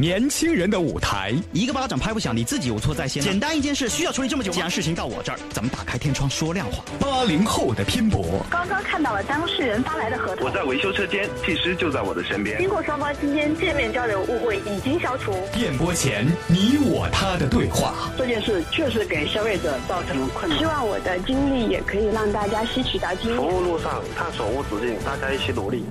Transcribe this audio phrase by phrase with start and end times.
[0.00, 3.20] 年轻人的舞台，一个巴掌拍不响，你自己有错在先。
[3.20, 6.84] 简单一件事需要处理这么久，既然事情到我这儿，咱们打开天窗说亮话。
[7.00, 10.46] 八零后的拼搏，刚刚看到了当事人发来的合同。
[10.46, 12.60] 我在维修车间，技师就在我的身边。
[12.60, 15.34] 经过双方今天见面交流，误会已经消除。
[15.52, 20.56] 电波前你我他的对话，这件事确实给消费者造成了困难。
[20.56, 23.36] 希望我的经历也可以让大家吸取到经验。
[23.36, 25.84] 服务路上探索无止境，大家一起努力。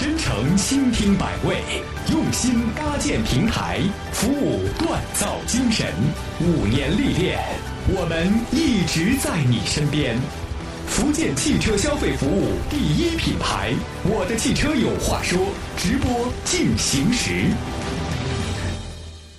[0.00, 1.60] 真诚倾听百味，
[2.12, 3.80] 用心搭建平台，
[4.12, 5.92] 服务锻造精神。
[6.40, 7.40] 五年历练，
[7.88, 10.16] 我们一直在你身边。
[10.86, 17.50] 福建汽车消费服务第一品牌，我的汽车有话说，直播进行时。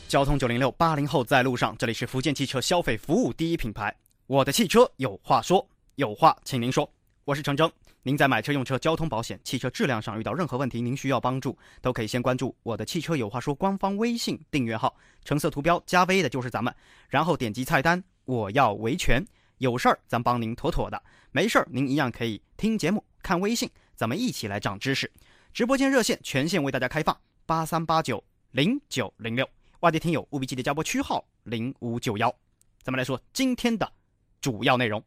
[0.10, 3.96] 交通九零六，八零后在路上，这里是福建汽车消费服务第一品牌，
[4.28, 6.92] 我的汽车有话说，有话请您说，
[7.24, 7.72] 我是程铮。
[8.04, 16.74] 您在买车、用车、交通保险、汽车质量上遇到任何问题，您需要帮助，都可以先关注“我的汽车有话说”官方微信订阅号，橙色图标加 V 的就是咱们，
[17.10, 19.22] 然后点击菜单“我要维权”，
[19.60, 25.12] 有事儿咱帮您妥妥的，没事儿您一样可以听节目、看微信，咱们一起来长知识。
[25.54, 29.46] 直播间热线全线为大家开放：八三八九零九零六，
[29.82, 32.34] 外地听友务必记得加拨区号零五九幺。
[32.82, 33.92] 咱们来说今天的
[34.40, 35.04] 主要内容。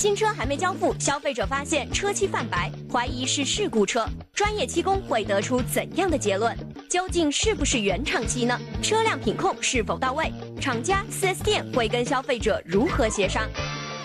[0.00, 4.02] 新车还没交付，消费者发现车漆泛白，怀疑是事故车。
[4.32, 6.56] 专业漆工会得出怎样的结论？
[6.88, 8.58] 究竟是不是原厂漆呢？
[8.82, 10.32] 车辆品控是否到位？
[10.58, 13.46] 厂家 4S 店会跟消费者如何协商？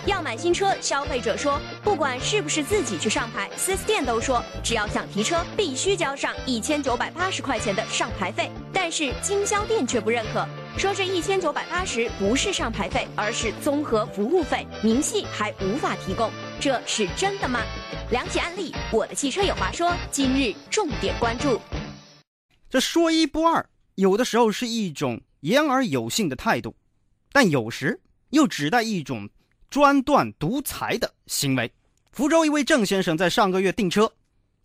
[0.04, 8.50] 要买新车，消费者说，不管是不是自己去上牌，4S 店都说，只要想提车，必须交上一千九百八十块钱的上牌费。
[8.70, 10.46] 但是经销店却不认可，
[10.78, 17.62] 说这一千九百八十不是上牌费，而是综合服务费，明细还无法提供，这是真的吗？
[18.10, 21.60] 两起案例，我的汽车有话说，今日重点关注。
[22.68, 26.76] 这说一不二，有的时候是一种言而有信的态度，
[27.32, 27.98] 但有时
[28.30, 29.28] 又指代一种。
[29.68, 31.70] 专断独裁的行为。
[32.12, 34.10] 福州一位郑先生在上个月订车，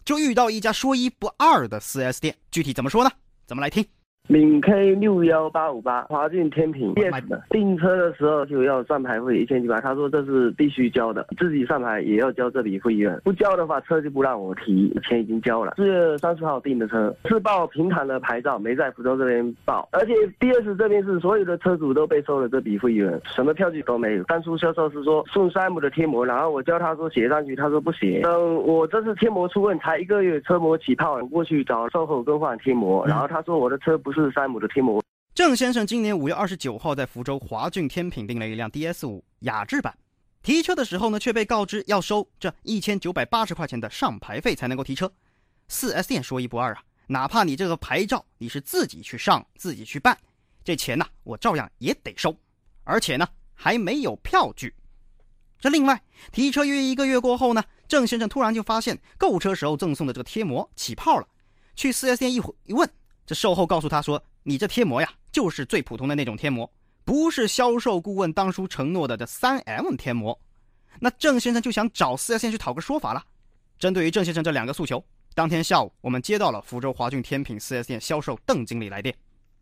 [0.05, 2.37] 就遇到一家说一不二的 4S 店。
[2.51, 3.11] 具体怎么说呢？
[3.47, 3.83] 咱们来听。
[4.31, 7.43] 闽 K 六幺八五八华俊天品，yes 的。
[7.49, 15.73] 订车的时候就要上牌费一千几百，他说这是必须交的，自己上牌也要交这笔费用，不交的话车就不让我提，钱已经交了。
[15.75, 19.89] 四月三十号订的车，是报平潭的牌照，没在福州这边报。
[19.91, 24.23] 而且 DS 这边是所有的车主都被收了这笔费用，什么票据都没有。
[24.23, 28.21] 当初销售是说送山姆的贴膜，然后我叫他说写上去，他说不写。
[28.23, 34.20] 嗯，我这次贴膜出问，才一个月车膜起泡，过去找售后更换贴膜，然后他说我的车不是。
[34.23, 35.03] 是山姆的贴膜。
[35.33, 39.97] 郑先生今年五月二十九号在福州华骏天品订了一辆 DS 五雅致版，
[40.43, 45.11] 提车的时候呢，却被告知要收这一千九百八十块钱的上牌费才能够提车。
[45.69, 50.17] 四 S 店说一不二啊，哪怕你这个牌照你是自己去上、自己去办，
[50.65, 52.35] 这钱呢我照样也得收，
[52.83, 54.75] 而且呢还没有票据。
[55.57, 56.01] 这另外
[56.33, 61.27] 提车约一个月过后呢，郑先生突然就发现购车时候赠送的这个贴膜起泡了，
[61.73, 62.89] 去四 S 店一一问。
[63.31, 66.69] 这售后告诉他说：“你这贴膜呀，就是最普通的那种贴膜，
[67.05, 70.37] 不是销售顾问当初承诺的这三 M 贴膜。”
[70.99, 73.23] 那郑先生就想找四 S 店去讨个说法了。
[73.79, 75.01] 针对于郑先生这两个诉求，
[75.33, 79.15] 当天下午我们接到了福州华俊天品四 S 店销售邓经理来电。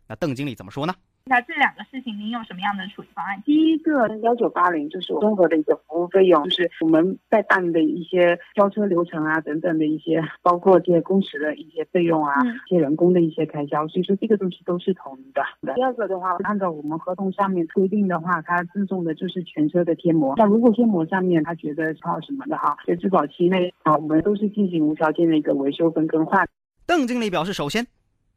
[0.08, 0.92] 那邓经理怎么说呢？
[1.26, 3.40] 那这两个事情，您有什么样的处理方案？
[3.44, 12.34] 第一个幺九八零就是综合的一个服务费用，就是我们在办的一些交车流程啊等等的一些，包括这些工时的一些费用啊，
[12.66, 15.42] 一些人工的一些开销，所以说这个东西都是统一的。
[15.74, 20.34] 第二个的话，按照我们合同上面规定的话，它赠送的就是全车的贴膜。
[20.36, 26.48] 那如果贴膜上面他觉得泡什么的哈，在质保期内啊，我们都是进行无条件的一个维修跟更换。
[26.86, 27.86] 邓经理表示，首先，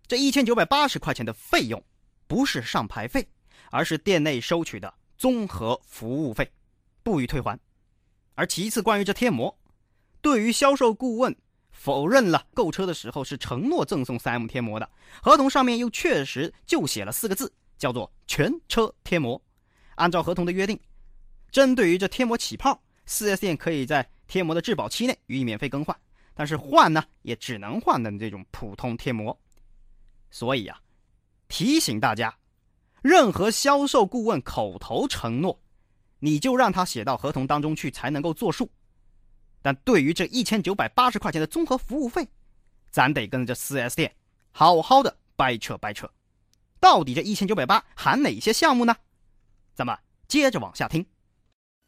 [0.05, 1.81] 这一千九百八十块钱的费用。
[2.27, 3.27] 不是上牌费，
[3.69, 6.51] 而是店内收取的综合服务费，
[7.03, 7.59] 不予退还。
[8.35, 9.55] 而其次，关于这贴膜，
[10.21, 11.35] 对于销售顾问
[11.71, 14.89] 否认了购车的时候是承诺赠送 3M 贴膜的，
[15.21, 19.39] 合同上面又确实就写了四个字，叫做全车贴膜。
[19.95, 20.79] 按照合同的约定，
[21.51, 25.95] 针对于这贴膜起泡，4S 店可以在贴膜的质保期内予以免费更换，
[26.33, 29.39] 但是换呢，也只能换的这种普通贴膜。
[30.31, 30.79] 所以啊。
[31.53, 32.35] 提醒大家，
[33.03, 35.61] 任何销售顾问口头承诺，
[36.17, 38.67] 你就让他写到合同当中去才能够作数。
[39.61, 42.27] 但对于这一千九百八十块钱的综合服务费，
[42.89, 44.11] 咱得跟这四 S 店
[44.51, 46.09] 好好的掰扯掰扯，
[46.79, 48.95] 到底这一千九百八含哪些项目呢？
[49.75, 49.95] 咱们
[50.27, 51.05] 接着往下听。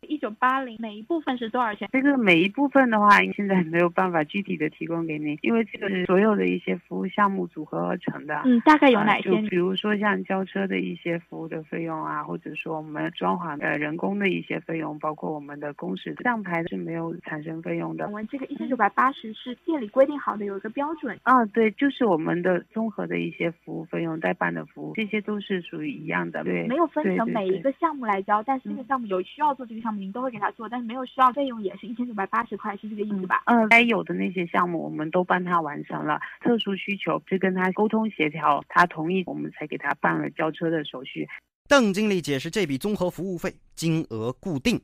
[0.06, 1.90] 一九八零每一部分是多少钱？
[1.92, 8.42] 这个每一部分的话，现在没有办法具体的提供给您，因为这个是所有的一些服务项目组合而成的。
[8.46, 9.30] 嗯，大概有哪些？
[9.30, 18.06] 就比如说像交车的一些服务的费用啊，或者说我们装潢的人工的一些费用，包括我们的工时，上牌是没有产生费用的。
[18.08, 21.18] 我们这个一千九百八十是店里规定好的，有一个标准。
[21.24, 26.44] 啊，对，就是我们的综合的一些服务费用、代办的服务，这些都是属于一样的。
[26.44, 33.44] 对，没有分成每一个项目来交，但是这个项目有需要做这个项目，您都会给他做，但是没有需要费用也是一千九百八十块，是这个意思吧？
[33.45, 41.27] 嗯，该有的那些项目我们都帮他完成了，特殊需求就跟他沟通协调，他同意我们才给他办了交车的手续。
[41.68, 44.80] 邓经理解释，这笔综合服务费金额固定，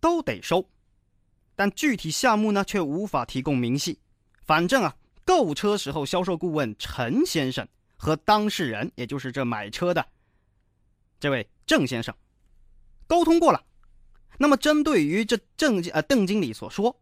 [0.00, 0.68] 都得收，
[1.56, 3.98] 但具体项目呢却无法提供明细。
[4.44, 4.94] 反正啊，
[5.24, 7.66] 购车时候销售顾问陈先生
[7.96, 10.06] 和当事人，也就是这买车的
[11.18, 12.14] 这位郑先生
[13.06, 13.62] 沟通过了。
[14.40, 16.94] 那么，针对于这郑呃邓经理所说，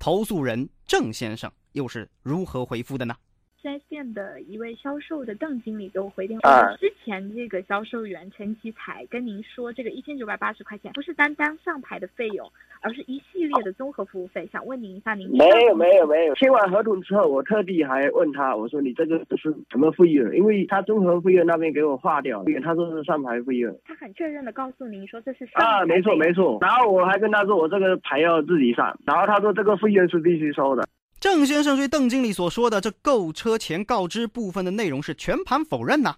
[0.00, 3.14] 投诉人郑先生又是如何回复的呢？
[3.62, 12.52] 四 S 店的一位销售的邓经理给我回电话，之前这个销售员陈其才跟您说，这个一千九百八十块钱不是单单上牌的费用，
[12.82, 14.48] 而是一系列的综合服务费。
[14.52, 20.34] 想问您一下，您没有没有没有签完合同之后，我特地还问他，我说你这个是什么费用？
[20.36, 23.74] 因为他综合费用那边给我划掉，他说是上牌费用。
[23.84, 26.58] 他很确认的告诉您说这是上啊，没错没错。
[26.60, 30.86] 然后我还跟他说我这个牌要自己上，然后他说这个费用是必须收的。
[31.20, 36.16] 郑先生对邓经理所说的这购车前告知部分的内容是全盘否认呐，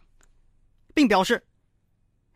[0.95, 1.43] 并表示，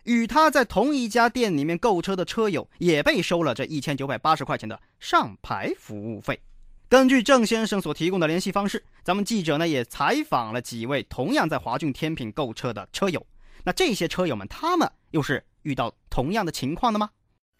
[0.08, 6.40] 与他在同一家店里面购车的车友也被收了这一千九百八十块钱的上牌服务费。
[6.88, 13.26] 根据郑先生所提供的联系方式，咱们记者呢也采访了几位同样在华骏天品购车的车友。
[13.64, 17.11] 那这些车友们，他们又是遇到同样的情况的吗？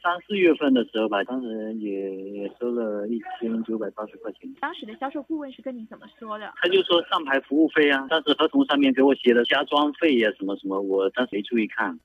[0.01, 4.49] 三四月份的时候吧，当时也也收了一千九百八十块钱。
[4.61, 6.51] 当时的销售顾问是跟你怎么说的？
[6.63, 11.99] 他就说上牌服务费啊，当时合同上面给我写的加装费呀什么什么，我当时没注意看。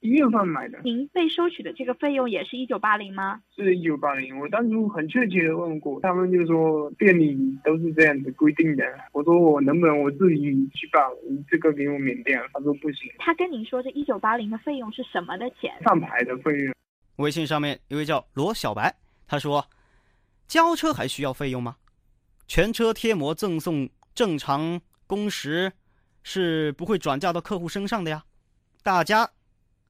[0.00, 0.78] 一月份买的。
[0.84, 3.40] 您被收取的这个费用也是一九八零吗？
[3.56, 8.84] 是一九八零，我当初很确切的问过，他们就说店里都是这样子规定的。
[9.12, 10.36] 我说我能不能我自己
[10.74, 11.02] 去办，
[11.48, 12.40] 这个给我免掉？
[12.52, 13.10] 他说不行。
[13.18, 15.72] 他跟您说这一九八零的费用是什么的钱？
[15.82, 16.74] 上牌的费用。
[17.16, 18.94] 微信上面一位叫罗小白，
[19.26, 19.66] 他说
[20.46, 21.76] ：“交车还需要费用吗？
[22.46, 25.72] 全车贴膜赠送，正常工时
[26.22, 28.22] 是不会转嫁到客户身上的呀。”
[28.84, 29.28] 大家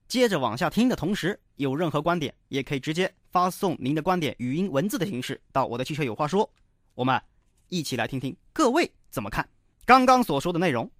[0.08, 6.50] 接着往下听的同时，有任何观点也可以直接发送您的观点，语音文字的形式到我的汽车有话说，
[6.94, 7.20] 我们
[7.68, 9.46] 一起来听听各位怎么看
[9.84, 10.90] 刚刚所说的内容。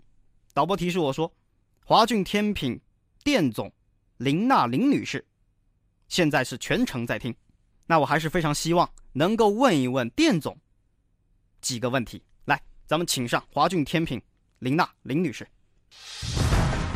[0.52, 1.32] 导播提示我说，
[1.84, 2.78] 华骏天品
[3.24, 3.72] 店总
[4.18, 5.24] 林娜林女士。
[6.08, 7.34] 现在是全程在听，
[7.86, 10.54] 那我还是非常希望能够问一问店总
[11.62, 12.22] 几个问题。
[12.44, 14.20] 来，咱们请上华骏天品
[14.58, 15.48] 林娜林女士。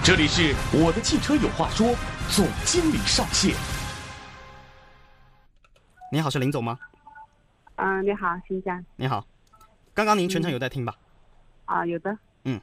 [0.04, 1.94] 这里是我的汽车有话说，
[2.28, 3.54] 总经理上线。
[6.10, 6.76] 你好，是林总吗？
[7.76, 8.84] 嗯，你好，新疆。
[8.96, 9.24] 你好，
[9.94, 10.92] 刚刚您全程有在听吧？
[11.66, 12.18] 啊，有的。
[12.42, 12.60] 嗯，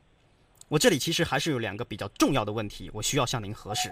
[0.68, 3.90] 我这里其实还是有两个比较重要的问题，我需要向您核实。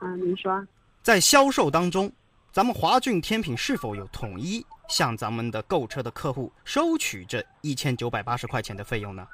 [0.00, 0.66] 嗯，您说。
[1.02, 2.10] 在销售当中，
[2.50, 9.28] 咱们华骏天品是否有统一向咱们的购车的客户收取这一千九百八十块钱的费用呢？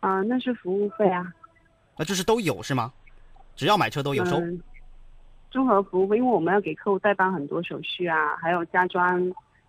[0.00, 1.32] 啊，那是服务费啊。
[2.00, 2.90] 那就是都有是吗？
[3.54, 4.40] 只要买车都有收。
[5.50, 9.22] 综合服务费，因为我们要给客户代办很多手续啊，还有加装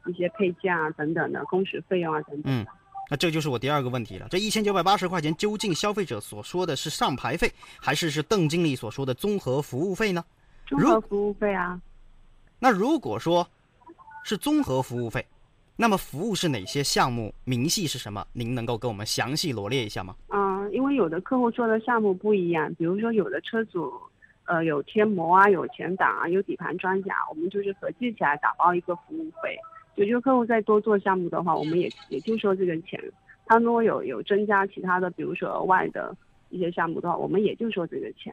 [0.06, 2.44] 一些配件啊等等的工时费用啊等等。
[2.46, 2.66] 嗯，
[3.10, 4.30] 那这就是我第二个问题了。
[4.30, 10.24] 这一千九百八十块钱究竟消费者所说的是上牌费，还是是邓经理所说的综合服务费呢？
[10.68, 11.82] 综合服务费啊，
[12.60, 13.46] 那如果说
[14.24, 15.26] 是综合服务费，
[15.82, 17.34] 那么服务是哪些项目？
[17.44, 18.24] 明细是什么？
[18.34, 20.16] 您能够给我们详细罗列一下吗？
[20.28, 23.92] 嗯，因为有的客户做的项目不一样，比如说有的车主，
[24.46, 29.58] 呃，有贴膜啊，有前挡啊，有底盘装甲，我们就是合计起来打包一个服务费。
[29.96, 33.02] 有些客户再多做项目的话，我们也也就收这个钱。
[33.48, 36.16] 他如果有有增加其他的，比如说额外的
[36.52, 38.32] 一些项目的话，我们也就收这个钱。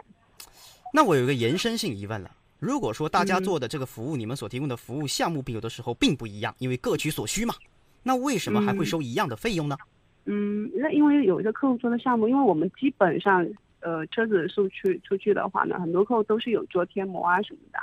[0.93, 7.55] 那我有一个延伸性疑问了，如果说大家做的这个服务，你们所提供的服务项目，有的时候并不一样，因为各取所需嘛，
[8.03, 9.77] 那为什么还会收一样的费用呢？
[10.25, 13.47] 嗯，那因为有一个客户做的项目，因为我们基本上，
[13.81, 17.79] 呃，车子出去出去的话呢，很多客户都是有做贴膜啊什么的，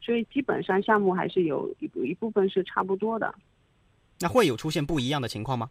[0.00, 3.34] 所以基本上项目还是有一一部分是差不多的。
[4.20, 5.68] 那会有出现不一样的情况吗？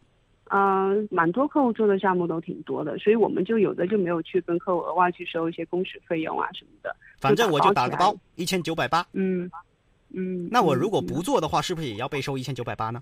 [0.53, 6.93] 嗯，蛮多客户做的项目都挺多的，所以我们就有的就没有去跟客户额外去收一些工时费用啊什么的。
[7.19, 9.05] 反正我就打个包，一千九百八。
[9.13, 9.49] 嗯，
[10.09, 13.01] 嗯，那我如果不做的话，是不是也要被收一千九百八呢？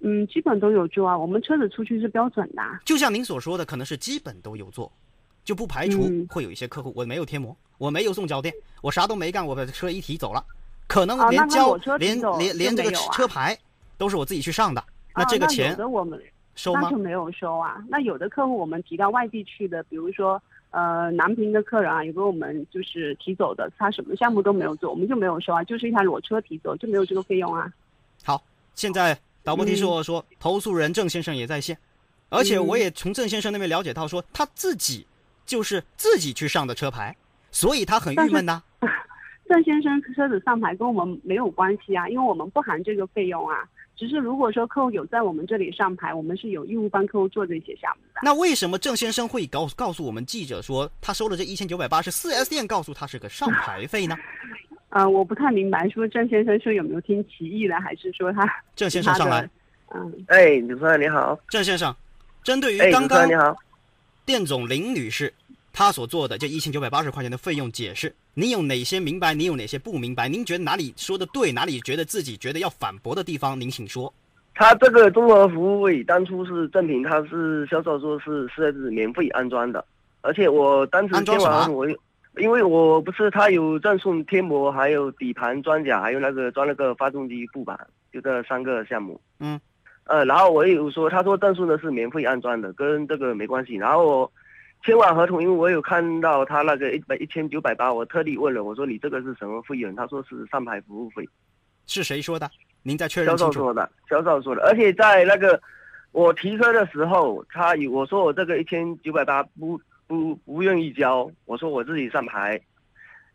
[0.00, 1.16] 嗯，基本都有做啊。
[1.16, 2.62] 我们车子出去是标准的。
[2.84, 4.90] 就像您所说的，可能是基本都有做，
[5.44, 8.52] 就不排除会有一些客户我没有贴膜，我没有送脚垫，
[8.82, 10.44] 我啥都没干，我把车一提走了，
[10.88, 13.56] 可能连胶、连连连这个车牌
[13.96, 14.82] 都是我自己去上的。
[15.14, 16.20] 那这个钱我们
[16.58, 16.80] 收吗？
[16.82, 17.82] 那就没有收啊。
[17.88, 27.72] 那有的客户我们提到外地去的，比如说呃南平的客人啊，有个我们就是提走的，他什么项目都没有做，我们就没有收啊，就是一台裸车提走就没有这个费用啊。
[28.24, 28.42] 好，
[28.74, 29.16] 现在。
[29.44, 31.78] 导播提示我说，投诉人郑先生也在线，
[32.28, 35.06] 而且我也从郑先生那边了解到，说他自己
[35.46, 37.16] 就是自己去上的车牌，
[37.50, 38.62] 所以他很郁闷呐。
[39.48, 43.66] 郑先生车子上牌跟我们没有关系啊，因为我们不含这个费用啊。
[43.98, 48.20] 只是如果说客户有在我们这里上牌，我们是有义务帮客户做这些项目的。
[48.22, 54.16] 那为什么郑先生会告告诉我们记者说，他收了这一千九百八十四 S 店告诉他是个上牌费呢？
[54.90, 59.50] 啊， 我不太明白，说郑先生说有没有听歧义的，还是说他 郑先生上来？
[59.92, 61.92] 嗯，哎，主持人你好，郑先生，
[62.44, 63.56] 针对于刚刚你好，
[64.24, 65.34] 店总林女士
[65.72, 69.34] 她所做的这一千九百八十块钱的费用解释，您有哪些明白？
[69.34, 70.28] 您有哪些不明白？
[70.28, 71.52] 您觉得哪里说的对？
[71.52, 73.60] 哪里觉得自己觉得要反驳的地方？
[73.60, 74.12] 您请说。
[74.54, 79.84] 他这个综合服务费当初是正品，他是销售说是四 S 免费安装的，
[80.20, 81.86] 而且我当时装完我。
[82.36, 87.76] 因为我不是他有赠送贴膜，还有底盘装甲，还有那个装那个发动机布板，
[88.12, 89.20] 就这三个项目。
[89.40, 89.60] 嗯，
[90.04, 93.74] 呃，然后我有说，他说赠送的是免费安装的，跟这个没关系。
[93.74, 94.30] 然后
[94.78, 99.94] 我签完合同，因为我有看到他那个一百一千九百八，我特地问了，我说你这个是什么费用？
[99.94, 101.28] 他说是上牌服务费。
[101.86, 102.50] 是谁说的？
[102.82, 104.62] 您再确认销售说的，销售说的。
[104.62, 105.60] 而且在那个
[106.12, 109.80] 我提车的时候，他有我说我这个一千九百八不。
[110.08, 112.58] 不不愿意交，我说我自己上牌，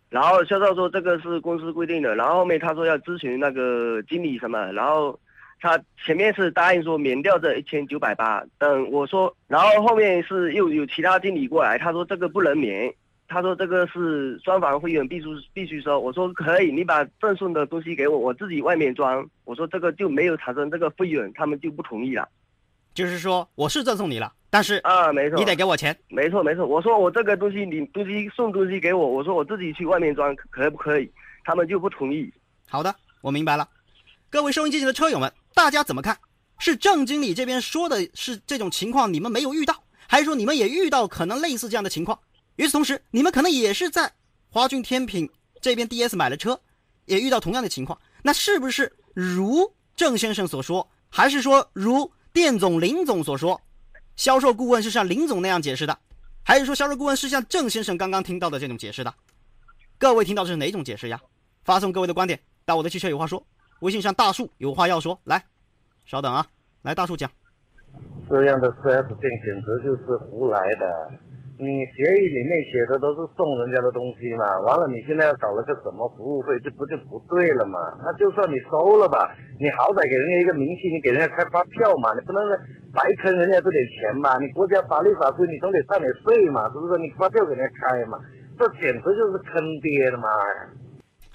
[0.09, 5.19] 然后销售说这个是公司规定的，然后后面他说要咨询那个经理什么，然后
[5.63, 12.93] 他前面是答应说免掉这一千九百八，等我说，然后后面是又有其他经理过来，他说这个不能免，
[13.29, 22.27] 他说这个是双方会员必须必须收，我说可以，你把赠送的东西给我，我自己外面装，我说这个就没有产生这个费用，他们就不同意了，
[22.93, 24.33] 就是说我是赠送你了。
[24.49, 25.97] 但是啊，没错，你得给我钱。
[26.09, 26.65] 没错，没错。
[26.67, 31.09] 我说我这个东西，你东西送东西给我，我说我自己去外面装，可不可以？
[31.45, 32.29] 他们就不同意。
[32.67, 33.65] 好的，我明白了。
[34.29, 36.17] 各位收音机前的车友们，大家怎么看？
[36.59, 42.17] 是郑经理这边说的是这种情况，你们没有遇到，还是说你们也遇到可能类似这样的情况？
[42.55, 44.11] 与此同时，你们可能也是在
[44.49, 45.29] 华骏天品
[45.61, 46.59] 这边 DS 买了车，
[47.05, 47.99] 也遇到同样的情况。
[48.21, 53.59] 那是不是如郑先生所说，还是说如店总林总所说？
[54.15, 55.97] 销售顾问是像林总那样解释的，
[56.43, 59.13] 还是说销售顾问是像郑先生刚刚听到的这种解释的？
[59.97, 61.19] 各位听到的是哪种解释呀？
[61.65, 63.45] 发送各位的观点到我的汽车有话说
[63.83, 65.43] 微信上，大树有话要说，来，
[66.05, 66.45] 稍等啊，
[66.83, 67.29] 来大树讲。
[68.29, 71.11] 这样的 4S 店简直就是胡来的。
[71.59, 77.77] 你协议里面写的都是送人家的东西嘛，完了你现在要搞了个什么服务费，这不就不对了嘛？
[78.01, 82.39] 那就算你收了吧，你好歹给人家一个明细，你给人家开发票嘛，你不能
[82.93, 84.39] 白坑人家这点钱嘛？
[84.39, 86.97] 你国家法律法规你总得上点税嘛，是不是？
[86.99, 88.17] 你发票给人家开嘛，
[88.57, 90.29] 这简直就是坑爹的嘛！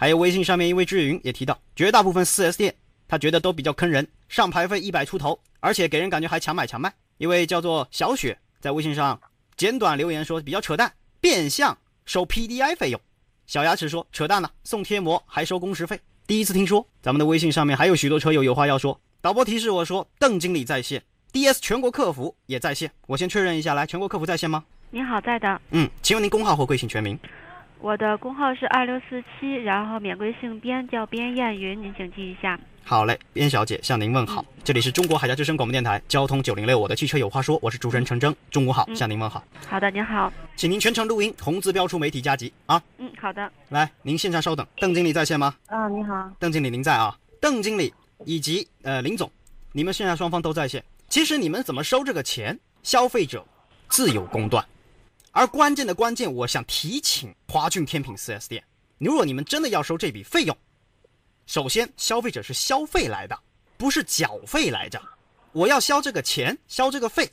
[0.00, 2.73] 还有微信上面一位志云也提到，绝大部分 4S 店
[3.09, 6.95] 他觉得都比较坑人，上牌费一百出头，而且给人感觉还强买强卖。
[7.17, 9.21] 一位叫做小雪在微信上。
[9.57, 11.76] 简短留言说比较扯淡，变相
[12.07, 13.00] 收 PDI 费用。
[13.49, 16.87] 小牙齿说扯淡了，送贴膜还收工时费，第一次听说。
[17.02, 19.00] 咱们的微信上面还有许多车友有话要说。
[19.21, 21.02] 导播提示我说邓经理在线
[21.33, 22.93] ，DS 全国客服也在线。
[23.09, 24.62] 我先确认一下，来，全国客服在线吗？
[24.90, 25.61] 您好，在的。
[25.71, 27.19] 嗯，请问您工号或贵姓全名？
[27.80, 32.58] 我的工号是二六四七，然后免贵姓边，叫边艳云，您请记一下。
[32.82, 39.44] 好嘞，边小姐向您问好，这里是中国海峡之声广播电台交通九零六，我的汽车有话说，我是主持人陈征，中午好，向您问好。
[39.68, 42.82] 好的，您好，请您全程录音，红字标出媒体加急啊。
[42.97, 43.49] 嗯，好的。
[43.68, 45.54] 来，您线上稍等，邓经理在线吗？
[45.66, 47.16] 啊，你好，邓经理您在啊？
[47.40, 47.94] 邓经理
[48.25, 49.30] 以及呃林总，
[49.73, 50.82] 你们现在双方都在线。
[51.08, 53.47] 其实你们怎么收这个钱，消费者
[53.88, 54.64] 自有公断。
[55.38, 58.64] 而关键的关键，我想提醒华骏天品 4S 店，
[58.99, 60.59] 如果你们真的要收这笔费用。
[61.47, 63.38] 首先，消费者是消费来的，
[63.76, 65.00] 不是缴费来着。
[65.52, 67.30] 我要消这个钱，消这个费，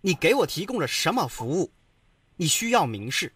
[0.00, 1.70] 你给我提供了什么服务？
[2.36, 3.30] 你需要明示，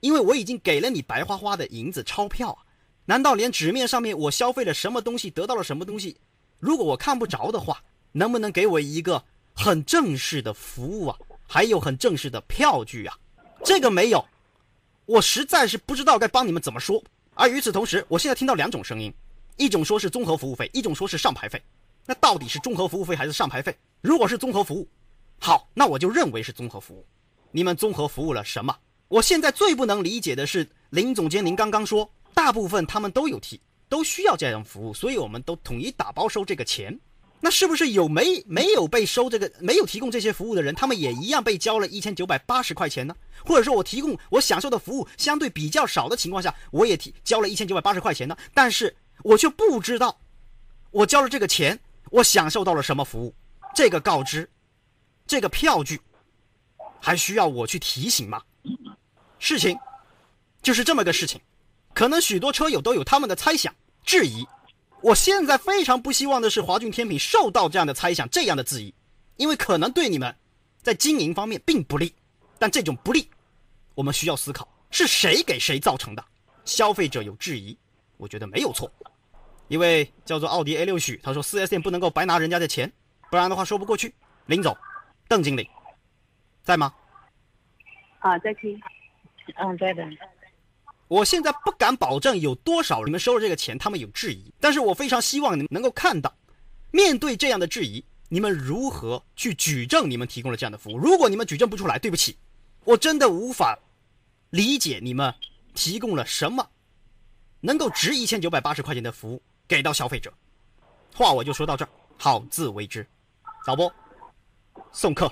[0.00, 2.64] 因为我已经给了你白花花的银子钞票啊！
[3.04, 6.16] 难道连纸面上面我消费了什么东西，得到了什么东西？
[6.58, 9.22] 如果我看不着的话，能不能给我一个
[9.52, 11.18] 很正式的服务啊？
[11.52, 13.18] 还有很正式的票据啊？
[13.64, 14.24] 这个没有，
[15.04, 17.02] 我实在是不知道该帮你们怎么说。
[17.34, 19.12] 而与此同时，我现在听到两种声音。
[19.56, 21.60] 一种说是综合服务费，一种说是上牌费。
[22.06, 23.76] 那到底是综合服务费还是上牌费？
[24.00, 24.88] 如果是综合服务，
[25.40, 27.04] 好，那我就认为是综合服务。
[27.50, 28.72] 你们综合服务了什么？
[29.08, 36.96] 我现在最不能理解的是，林总监，您刚刚说大部分他们都有提，都需要这样服务，所以我们都统一打包收这个钱。
[37.40, 43.16] 那是不是有没没有被收这个没有提供这些服务的人，他们也一样被交了一千九百八十块钱呢？
[43.44, 48.36] 或者说我提供我享受的服务相对比较少的情况下，我也提交了一千九百八十块钱呢？
[48.52, 50.20] 但是我却不知道，
[50.90, 51.78] 我交了这个钱，
[52.10, 53.34] 我享受到了什么服务？
[53.74, 54.48] 这个告知，
[55.26, 55.98] 这个票据，
[57.00, 58.42] 还需要我去提醒吗？
[59.38, 59.78] 事情
[60.60, 61.40] 就是这么个事情，
[61.94, 64.46] 可能许多车友都有他们的猜想、质疑。
[65.02, 68.94] 我现在非常不希望的是华俊天品受到这样的猜想、这样的质疑，
[69.36, 70.34] 因为可能对你们
[70.82, 72.14] 在经营方面并不利。
[72.58, 73.28] 但这种不利，
[73.94, 76.22] 我们需要思考是谁给谁造成的。
[76.66, 77.76] 消费者有质疑，
[78.18, 78.92] 我觉得没有错。
[79.68, 82.92] 一位叫做奥迪 A 六许，他说四 S 店不能够白拿人家的钱，
[83.30, 84.14] 不然的话说不过去。
[84.44, 84.76] 林总，
[85.26, 85.68] 邓经理，
[86.62, 86.92] 在吗？
[88.18, 88.78] 啊，在听。
[89.56, 90.04] 嗯，在的。
[91.10, 94.54] 我现在不敢保证有多少你们收了这个钱，他们有质疑。
[94.60, 96.32] 但是我非常希望你们能够看到，
[96.92, 100.96] 面对这样的质疑，你们如何去举证你们提供了这样的服务？
[100.96, 102.36] 如果你们举证不出来，对不起，
[102.84, 103.76] 我真的无法
[104.50, 105.34] 理解你们
[105.74, 106.64] 提供了什么
[107.58, 110.32] 能够值一千九百八十块钱的服务给到消费者。
[111.12, 113.04] 话我就说到这儿，好自为之。
[113.66, 113.92] 导播，
[114.92, 115.28] 送客，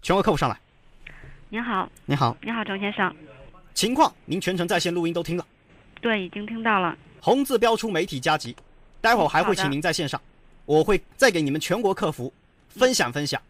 [0.00, 0.58] 全国客服上来。
[1.50, 3.14] 您好，您好，您好，郑先生。
[3.74, 5.46] 情况您全程在线录音都听了，
[6.00, 6.96] 对，已经听到了。
[7.20, 8.54] 红字标出媒体加急，
[9.00, 10.20] 待会儿还会请您在线上，
[10.64, 12.32] 我会再给你们全国客服
[12.68, 13.40] 分享分享，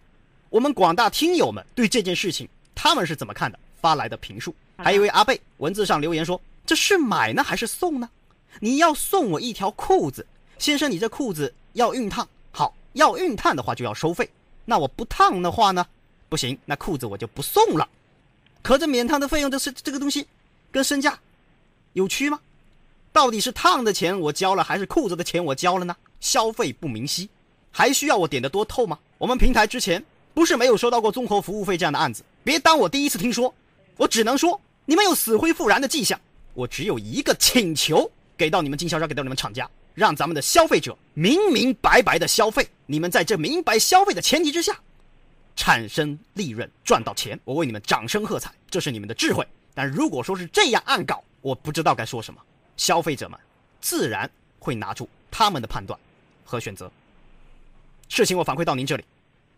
[0.49, 4.55] 我们广大听友们对这件事情他们是怎么看的，发来的评述。
[4.77, 8.09] 还有一位阿贝文字上留言说：“这是买呢还是送呢？
[8.59, 10.27] 你要送我一条裤子，
[10.59, 14.29] 先生，你这裤子要熨烫，好，要熨烫的话就要收费，
[14.65, 15.87] 那我不烫的话呢，
[16.29, 17.89] 不行，那裤子我就不送了。”
[18.63, 20.27] 可这免烫的费用，这是这个东西，
[20.71, 21.19] 跟身价
[21.95, 22.41] 有区吗？
[23.13, 25.97] 到底是烫的钱我交了，还是裤子的钱我交了呢？
[26.21, 27.29] 消费不明晰，
[27.73, 28.99] 还需要我点的多透吗？
[29.19, 33.53] 我们平台之前不是没有收到过综合服务费这样的案子，别当我第一次听说，
[33.97, 36.21] 我只能说你们有死灰复燃的迹象。
[36.55, 42.69] 我只有一个请求，给到你们经销商，给到你们厂家，让咱们的消费者明明白白的消费。
[42.87, 44.79] 你们在这明白消费的前提之下。
[45.61, 49.47] 产生利润赚到钱，我为你们掌声喝彩，这是你们的智慧。
[49.75, 52.41] 但如果说是这样暗搞，我不知道该说什么。
[52.79, 53.39] 消费者们
[53.79, 56.01] 自然会拿出他们的判断
[56.47, 56.91] 和选择。
[58.09, 59.05] 事情我反馈到您这里，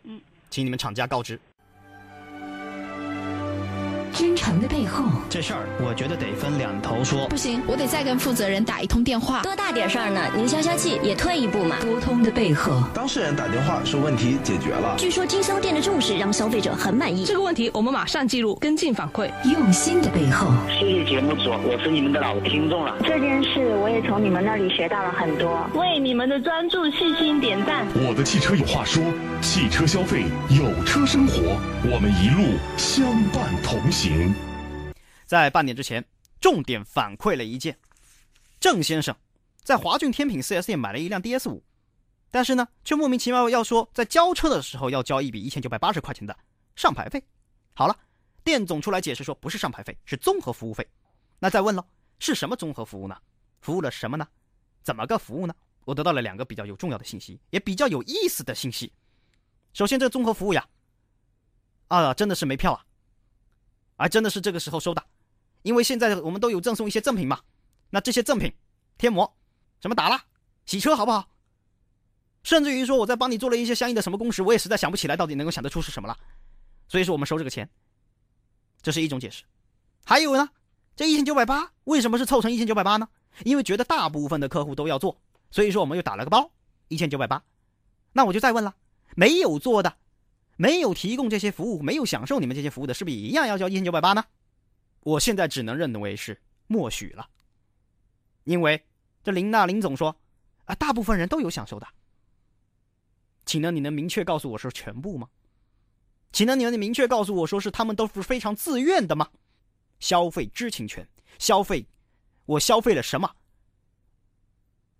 [0.03, 1.39] 嗯，请你们厂家告知。
[4.13, 7.27] 真诚的背后，这事儿我觉得得分两头说。
[7.29, 9.41] 不行，我得再跟负责人打一通电话。
[9.41, 10.21] 多大点事儿呢？
[10.35, 11.77] 您消消气，也退一步嘛。
[11.81, 14.95] 沟通的背后，当事人打电话说问题解决了。
[14.99, 17.25] 据说经销店的重视让消费者很满意。
[17.25, 19.31] 这个问题我们马上记录跟进反馈。
[19.51, 22.95] 用心的背后，谢谢节目组，我是你们的老听众了。
[23.03, 27.87] 这件事我也从你们那里学到了很多，为你们的专注细心点赞。
[27.95, 29.03] 我的汽车有话说，
[29.41, 31.57] 汽车消费有车生活，
[31.91, 34.02] 我们一路相伴同行。
[34.03, 34.35] 行
[35.25, 36.03] 在半点之前，
[36.41, 37.79] 重点反馈了一件：
[38.59, 39.15] 郑先生
[39.63, 41.63] 在华骏天品 4S 店买了一辆 DS 五，
[42.29, 46.37] 但是呢，却莫名其妙要说在交车的时候要交一笔一千九百八十块钱的
[46.75, 47.23] 上牌费。
[47.73, 47.97] 好了，
[48.43, 50.85] 店总出来解释说不是上牌费，是综合服务费。
[51.39, 51.85] 那再问了，
[52.19, 53.17] 是什么综合服务呢？
[53.61, 54.27] 服务了什么呢？
[54.83, 55.55] 怎么个服务呢？
[55.85, 58.91] 我得到了两个比较有重要的信息，也比较有意思的信息。
[59.71, 60.67] 首先，这综合服务呀，
[61.87, 62.85] 啊，真的是没票啊，
[63.95, 65.03] 而真的是这个时候收的。
[65.61, 67.39] 因为现在我们都有赠送一些赠品嘛，
[67.89, 68.53] 那这些赠品，
[68.97, 69.33] 贴膜，
[69.79, 70.23] 什么打蜡、
[70.65, 71.29] 洗车，好不好？
[72.43, 76.17] 甚至于说我在帮你做了一些相应的什么工时，我也实在想不起来到底能够想得出是什么了。
[76.89, 77.69] 所以说我们收这个钱，
[78.81, 79.43] 这是一种解释。
[80.03, 80.49] 还有呢，
[80.95, 83.07] 这一千九百八为什么是凑成一千九百八呢？
[83.45, 85.17] 因为觉得大部分的客户都要做，
[85.49, 86.51] 所以说我们又打了个包，
[86.89, 87.41] 一千九百八。
[88.11, 88.75] 那我就再问了，
[89.15, 89.95] 没有做的，
[90.55, 94.23] 没有提供这些服务，没有享受你们这些服务的，是不是一样要交一千九百八呢？
[95.01, 97.27] 我现在只能认为是默许了，
[98.43, 98.81] 因为
[99.23, 100.15] 这林娜林总说，
[100.65, 101.87] 啊，大部分人都有享受的。
[103.45, 105.27] 请呢，你能明确告诉我是全部吗？
[106.31, 109.29] 请呢，你能明确告诉我说是他们都是非常自愿的吗？
[109.99, 111.07] 消费知情权，
[111.39, 111.85] 消费，
[112.45, 113.35] 我消费了什么？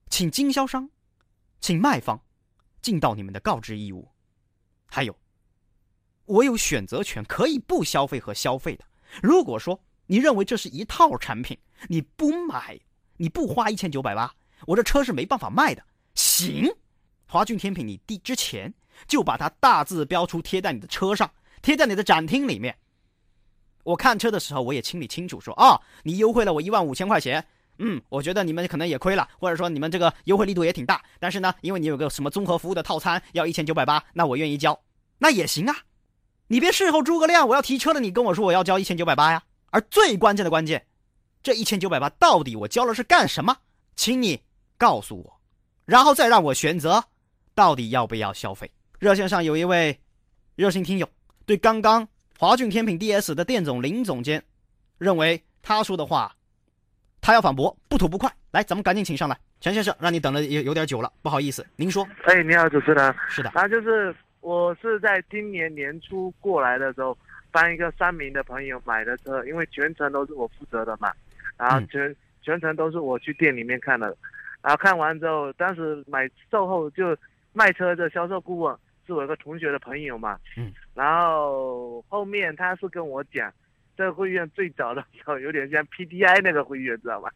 [0.10, 0.90] 请经销商，
[1.60, 2.22] 请卖方
[2.82, 4.08] 尽到你们的告知义务。
[4.86, 5.18] 还有，
[6.26, 8.86] 我有选择权，可以不消费和消费的。
[9.22, 11.58] 如果说，你认为这是一套产品，
[11.88, 12.80] 你不买，
[13.18, 14.34] 你不花一千九百八，
[14.66, 15.84] 我这车是没办法卖的。
[16.16, 16.70] 行，
[17.26, 18.74] 华俊天品，你第之前
[19.08, 21.30] 就把它大字标出，贴在你的车上，
[21.62, 22.76] 贴在你的展厅里面。
[23.84, 27.46] 我看车的时候，我也清理清楚，说啊，你优惠了我一万五千块钱，
[27.80, 34.80] 嗯，我觉得你们可能也亏了，或者说你们这个优惠力度也挺大，但是呢，因为你有个什么综合服务的套餐要一千九百八，那我愿意交，
[35.18, 35.76] 那也行啊。
[36.54, 39.42] 你别事后诸葛亮，我要提车了，你跟我说我要交一千九百八呀。
[39.72, 40.86] 而最关键的关键，
[41.42, 43.58] 这一千九百八到底我交了是干什么？
[43.96, 44.40] 请你
[44.78, 45.42] 告诉我，
[45.86, 47.04] 然后再让我选择，
[47.56, 48.70] 到底要不要消费。
[49.00, 50.00] 热线上有一位
[50.54, 51.10] 热心听友，
[51.48, 54.44] 对刚刚华俊天品 DS 的店总林总监，
[55.00, 56.36] 认为他说的话，
[57.20, 58.32] 他要反驳，不吐不快。
[58.52, 62.08] 来，咱们赶紧请上来，陈先生，让你等了有有点久了，不好意思，您说。
[62.26, 63.16] 哎，你好，主持人。
[63.28, 63.50] 是的。
[63.56, 67.18] 啊，就是我是在今年年初过来的时候。
[67.56, 71.14] 帮一个三名的朋友买的车，因为全程都是我负责的嘛，
[71.56, 74.08] 然后全全程都是我去店里面看的，
[74.64, 77.16] 然后看完之后，当时买售后就
[77.54, 78.76] 卖车的销售顾问
[79.06, 83.54] 是我一个同学的朋友嘛，嗯，然后后面他是跟我讲，
[83.96, 87.32] 这个会员最早的时候有点像 PDI 那个会员，知道吧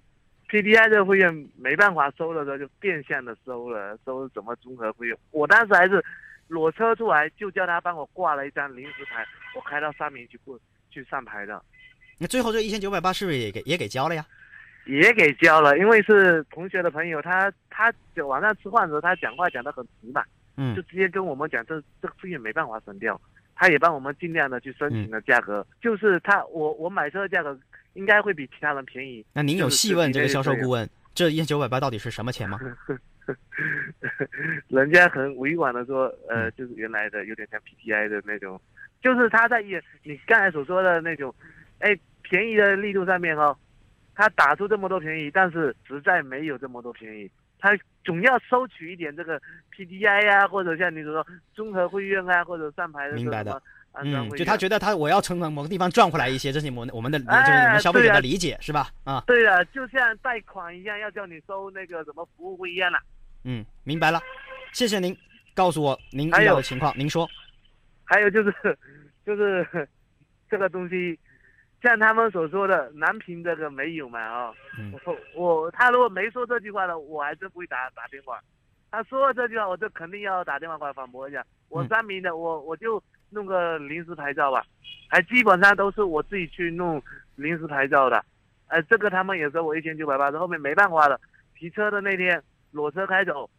[0.49, 6.03] ？PDI 这个会员没办法收的时候就变相的收了，收什么综合会员，我当时还是。
[6.47, 11.61] 裸车出来就叫他帮我挂了一张临时牌，我开到三明去过去上牌的。
[12.17, 14.25] 那最后这一千九百八是不是也给也给交了呀？
[14.85, 17.93] 也给交了，因为是同学的朋友，他他
[18.25, 20.23] 晚上吃饭的时候他讲话讲得很直嘛，
[20.55, 23.19] 嗯，就直接跟我们讲这这个费用没办法省掉，
[23.53, 27.59] 他也帮我们尽量的去申请了价格，就是他我我买车的价格
[27.95, 29.25] 应该会比其他人便宜。
[29.33, 32.57] 那您有细问这个销售顾问，这一千九百八到底是什么钱吗？
[34.69, 38.59] 人家很委婉的说，呃，就是原来的有点像 PTI 的那种，
[39.01, 41.33] 就是他在也你刚才所说的那种，
[41.79, 43.55] 哎，便宜的力度上面哦，
[44.15, 49.41] 他打出这么多便宜，但是实在没有这么多便宜，他总要收取一点这个
[49.75, 53.61] PTI 呀，或者像你说综合会员啊，或者上牌的明白的，
[53.93, 58.89] 嗯，就他觉得他我要从某个地方赚回来一些，这是我我们的就是我们消费者的理解是吧？
[59.03, 62.99] 啊，对啊，就像贷款一样，要叫你收那个什么服务费一样了。
[63.49, 64.19] 嗯，明白了，
[64.73, 65.17] 谢谢您，
[65.55, 66.93] 告诉我您遇到的情况。
[66.97, 67.25] 您说，
[68.03, 68.77] 还有就是，
[69.25, 69.65] 就是
[70.51, 71.17] 这个东西，
[71.81, 74.19] 像他们所说的南平这个没有嘛？
[74.19, 74.53] 啊，
[75.05, 78.37] 我我他如果没说这句话的，我还真不会打打电话。
[78.91, 81.41] 他说了这句话，我就肯定要打电话过来反驳一下。
[81.69, 84.61] 我三明的，我我就弄个临时牌照吧，
[85.07, 87.01] 还基本上都是我自己去弄
[87.35, 88.21] 临时牌照的。
[88.67, 91.17] 呃，这个他们也收我一千九百八十，后面没办法了，
[91.57, 92.43] 提车的那天。
[92.71, 93.49] 裸车开走，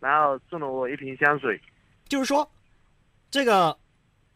[0.00, 1.60] 然后送了我一瓶香水。
[2.08, 2.48] 就是说，
[3.30, 3.76] 这个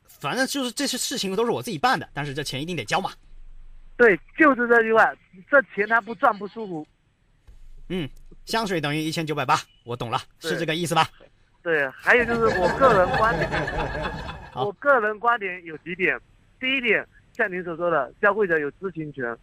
[0.04, 3.10] 反正就是这些事情都是我自己办的，但是这钱一定得交嘛。
[3.96, 5.12] 对，就是这句话，
[5.50, 6.86] 这钱他不赚不舒服。
[7.88, 8.08] 嗯，
[8.44, 11.08] 香水等于一千九百八，我懂了，是这个意思吧？
[11.62, 13.50] 对，还有就是我个人观点，
[14.54, 16.18] 我个人观点有几点。
[16.60, 19.36] 第一点，像您所说的，消费者有知情权，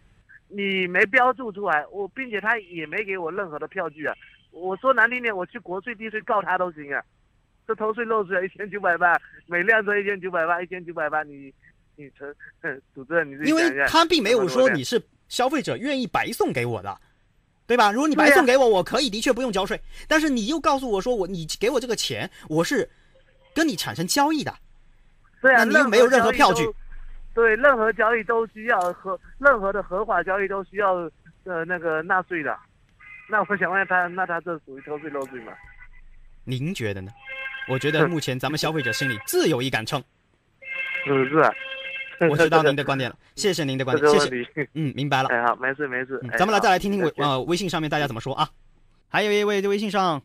[0.48, 4.16] 你没标注出来，我并且他也没给我任何的票据啊。
[4.56, 7.02] 我说难听点，我去国税地税告他都行啊！
[7.66, 9.14] 这偷税漏税一千九百八，
[9.46, 11.52] 每辆车一千九百八，一千九百八，你
[11.94, 12.34] 你成
[12.94, 16.98] 主持人你自己因为他并没有说你是消费者愿意白送给我的，
[17.66, 17.92] 对吧？
[17.92, 19.78] 如果你白送给我，我可以的确不用交税。
[20.08, 22.88] 但是你又告诉我说我你给我这个钱，我是
[23.54, 24.54] 跟你产生交易的，
[25.42, 26.64] 对啊，那你又没有任何票据。
[27.34, 30.94] 对，任何交易都需要合，任何的合法交易都需要
[31.44, 32.56] 呃那个纳税的。
[33.28, 35.52] 那我想问他，那他这属于偷税漏税吗？
[36.44, 37.10] 您觉得呢？
[37.68, 40.02] 我觉得目前咱们消费者心里自有一杆秤。
[41.04, 41.52] 是不是？
[42.30, 44.68] 我知道 您的观点了，谢谢您的观点，谢谢。
[44.74, 45.28] 嗯，明白了。
[45.28, 46.20] 哎，好，没事没事。
[46.38, 48.48] 咱们来再来听听微呃微信上面大家怎么说啊？
[49.08, 50.22] 还有一位在微信上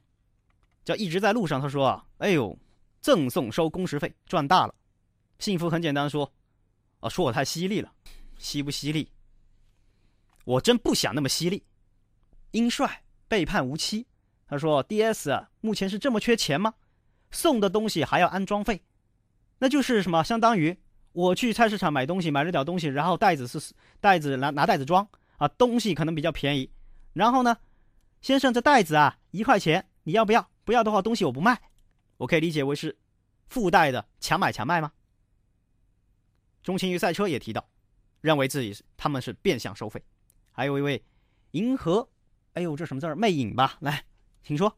[0.86, 2.58] 叫一直在路上，他说：“哎呦，
[3.00, 4.76] 赠送收工时费，赚大了。”
[5.40, 6.32] 幸福很简单说
[7.02, 7.92] ：“啊，说我太犀利了，
[8.38, 9.10] 犀不犀利？
[10.46, 11.64] 我真不想那么犀利。”
[12.52, 14.06] 英帅被判无期，
[14.48, 16.74] 他说：“D S 目前是这么缺钱吗？
[17.32, 18.84] 送的东西还要安装费，
[19.60, 20.22] 那就是什么？
[20.22, 20.78] 相当于
[21.14, 26.70] 我去菜市场买东西，买了点东西，然后袋子是袋子拿拿袋子装啊，东西可能比较便宜。
[27.14, 27.58] 然后呢，
[28.22, 30.50] 先生这袋子啊一块钱，你要不要？
[30.66, 31.58] 不要的话，东西我不卖。
[32.18, 32.98] 我可以理解为是
[33.48, 34.92] 附带的强买强卖吗？”
[36.62, 37.66] 钟情于赛车也提到，
[38.20, 40.04] 认为自己他们是变相收费。
[40.52, 41.02] 还有一位
[41.52, 42.06] 银河。
[42.54, 43.16] 哎呦，这什么字儿？
[43.16, 44.04] 魅影吧，来，
[44.44, 44.76] 请说。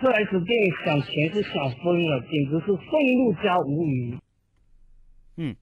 [0.00, 4.16] 四 S 店想钱是想疯了，简直是愤怒加无语。
[5.36, 5.56] 嗯，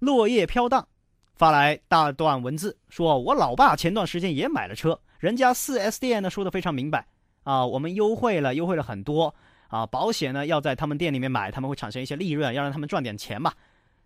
[0.00, 0.86] 落叶飘荡
[1.34, 7.06] 发来大段文字，说我老爸前段时间也买了车，人家四 S 店呢说的非常明白
[7.44, 9.34] 啊，我们优惠了，优惠了很多
[9.68, 13.52] 啊，保险呢要在他们店里面买，他们会产生一些利润，要让他们赚点钱嘛。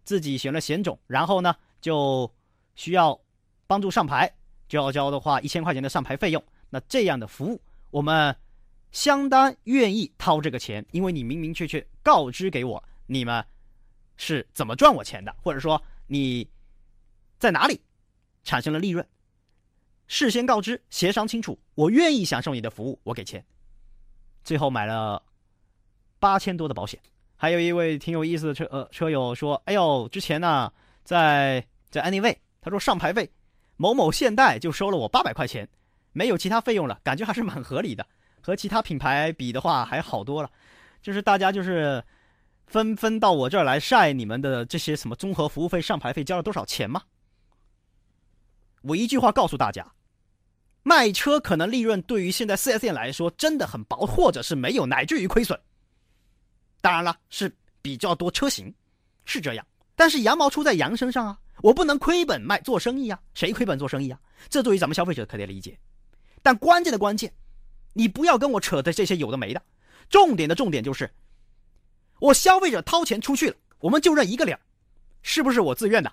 [0.05, 2.31] 自己选了险种，然后呢就
[2.77, 3.19] 需要
[3.67, 4.35] 帮助上牌，就
[4.69, 6.43] 就要交的话一千块钱的上牌费用。
[6.71, 8.35] 那这样的服务，我们
[8.91, 13.45] 相当愿意掏这个钱，因为你明明确确告知给我你们
[14.17, 16.49] 是怎么赚我钱的，或者说你
[17.39, 17.81] 在哪里
[18.43, 19.07] 产生了利润。
[20.07, 23.45] 事先告知，协商清楚，我愿意享受你的服务，我给钱。
[24.45, 25.23] 最后买了
[26.19, 27.01] 八千多的保险。
[27.37, 30.73] 还有一位挺有意思的车呃车友说：“哎呦，之前呢，
[31.03, 33.29] 在在 Anyway，他说上牌费，
[33.77, 35.69] 某某现代就收了我八百块钱，
[36.13, 38.07] 没有其他费用了，感觉还是蛮合理的，
[38.41, 40.51] 和其他品牌比的话还好多了。
[41.03, 42.03] 就是大家就是
[42.67, 47.03] 纷纷到我这儿来晒你们的这些什么综合服务费、上牌费交了多少钱吗？
[48.83, 49.87] 我一句话告诉大家。”
[50.87, 55.59] 卖车可能利润对于现在四 S 店来说真的很薄，或者是没有，乃至于亏损。
[56.83, 58.71] 当然了，是比较多车型，
[59.25, 59.67] 是这样。
[59.97, 64.21] 但是羊毛出在羊身上啊，我不能亏本卖做生意啊，谁亏本做生意啊？
[64.49, 65.79] 这对于咱们消费者可得理解。
[66.43, 67.33] 但关键的关键，
[67.95, 69.63] 你不要跟我扯的这些有的没的。
[70.11, 71.11] 重点的重点就是，
[72.19, 74.61] 我消费者掏钱出去了，我们就认一个理儿，
[75.23, 76.13] 是不是我自愿的？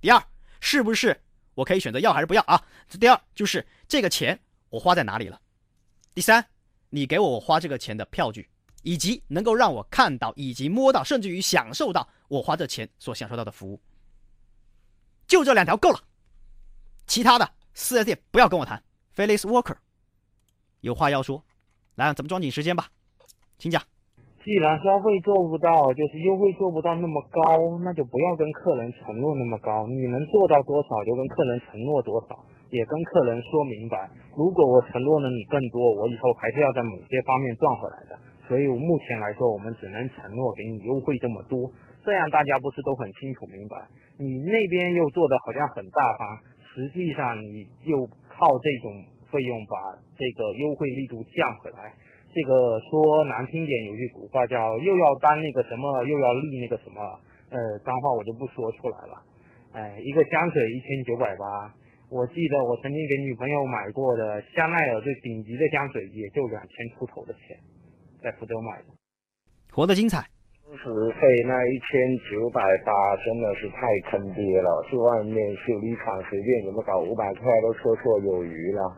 [0.00, 0.22] 第二，
[0.60, 1.20] 是不是？
[1.54, 2.60] 我可以选择要还是不要啊？
[2.98, 4.38] 第二就是这个钱
[4.70, 5.40] 我花在哪里了？
[6.14, 6.44] 第三，
[6.88, 8.48] 你给我花这个钱的票据，
[8.82, 13.80] 以及能够让我看到以及摸到，甚至于享受到我花这钱所享受到的服务，
[15.30, 15.98] 就这两条够了。
[17.06, 18.82] 其他的四 S 店不要跟我谈。
[19.14, 19.76] Felix Walker
[20.80, 21.44] 有话要说，
[21.94, 22.90] 来，咱们抓紧时间吧，
[23.56, 23.80] 请讲。
[24.42, 29.86] 既然消费做不到，就是优惠做不到那么高，那就不要跟客人承诺那么高。
[29.86, 32.34] 你能做到多少，就跟客人承诺多少，
[32.70, 34.10] 也跟客人说明白。
[34.34, 38.18] 如果我承诺了你更多，我以后还是要在某些方面赚回来的。
[38.48, 41.70] 所以目前来说，我们只能承诺给你优惠这么多，
[42.02, 43.76] 这样大家不是都很清楚明白？
[44.20, 48.92] 你那边又做的好像很大方，实际上你又靠这种
[49.32, 51.96] 费用把这个优惠力度降回来。
[52.28, 57.00] 这个说难听点，有句古话叫“又要担那个什么，又要立那个什么”，
[57.48, 59.22] 呃，脏话我就不说出来了。
[59.72, 61.74] 哎，一个香水一千九百八，
[62.10, 67.56] 我记得我曾经给女朋友买过的香奈儿最顶级的香水，也就两千出头的钱，
[68.22, 68.84] 在福州买的。
[69.72, 70.22] 活得精彩。
[70.76, 70.88] 时
[71.20, 78.96] 费那一千九百八真的是太坑爹了，去外面修理厂随便怎么搞五百块都绰绰有余了。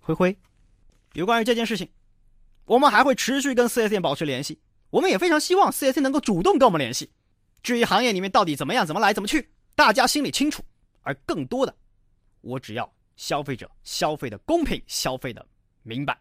[0.00, 0.36] 灰灰，
[1.12, 1.88] 有关于这件事情。
[2.64, 7.10] 我们还会持续跟四 S 店保持联系，我们也非常希望四 S 店能够主动跟我们联系。
[7.62, 10.62] 至于行业里面到底怎么样、怎么来、怎么去，大家心里清楚。
[11.02, 11.74] 而更多的，
[12.40, 15.44] 我只要消费者消费的公平、消费的
[15.82, 16.16] 明白。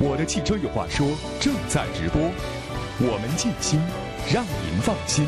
[0.00, 1.06] 我的汽车有话说
[1.40, 2.30] 正在直播，
[3.00, 3.80] 我们尽心，
[4.32, 5.24] 让您放心。